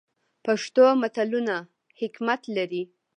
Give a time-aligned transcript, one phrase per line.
[0.45, 1.55] پښتو متلونه
[1.99, 2.83] حکمت لري